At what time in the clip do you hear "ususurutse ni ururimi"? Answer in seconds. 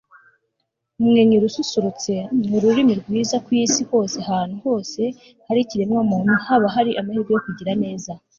1.47-2.93